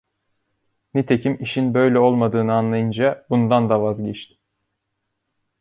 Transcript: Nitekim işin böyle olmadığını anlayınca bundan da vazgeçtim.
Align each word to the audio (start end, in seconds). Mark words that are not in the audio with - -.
Nitekim 0.93 1.37
işin 1.41 1.73
böyle 1.73 1.99
olmadığını 1.99 2.53
anlayınca 2.53 3.25
bundan 3.29 3.69
da 3.69 3.81
vazgeçtim. 3.81 4.37